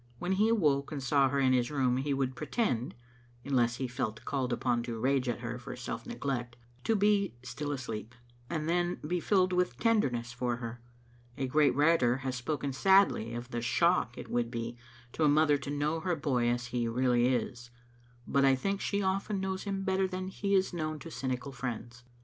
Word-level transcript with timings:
When 0.17 0.31
he 0.31 0.49
awoke 0.49 0.91
and 0.91 1.03
saw 1.03 1.29
her 1.29 1.39
in 1.39 1.53
his 1.53 1.69
room 1.69 1.97
he 1.97 2.11
would 2.11 2.35
pre 2.35 2.47
tend, 2.47 2.95
unless 3.45 3.75
he 3.75 3.87
felt 3.87 4.25
called 4.25 4.51
upon 4.51 4.81
to 4.81 4.99
rage 4.99 5.29
at 5.29 5.41
her 5.41 5.59
for 5.59 5.75
self 5.75 6.07
neglect, 6.07 6.55
to 6.85 6.95
be 6.95 7.35
still 7.43 7.71
asleep, 7.71 8.15
and 8.49 8.67
then 8.67 8.97
be 9.05 9.19
filled 9.19 9.53
with 9.53 9.77
tenderness 9.77 10.33
for 10.33 10.55
her. 10.55 10.81
A 11.37 11.45
great 11.45 11.75
writer 11.75 12.17
has 12.25 12.35
spoken 12.35 12.73
sadly 12.73 13.35
of 13.35 13.51
the 13.51 13.61
shock 13.61 14.17
it 14.17 14.27
would 14.27 14.49
be 14.49 14.75
to 15.13 15.23
a 15.23 15.29
mother 15.29 15.59
to 15.59 15.69
know 15.69 15.99
her 15.99 16.15
boy 16.15 16.47
as 16.49 16.65
he 16.73 16.87
really 16.87 17.27
is, 17.27 17.69
but 18.25 18.43
I 18.43 18.55
think 18.55 18.81
she 18.81 19.03
often 19.03 19.39
knows 19.39 19.65
him 19.65 19.83
better 19.83 20.07
than 20.07 20.29
he 20.29 20.55
is 20.55 20.73
known 20.73 20.97
to 20.97 21.11
cynical 21.11 21.51
friends. 21.51 22.03